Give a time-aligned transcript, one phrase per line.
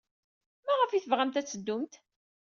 [0.65, 1.93] Maɣef ay tebɣamt ad teddumt?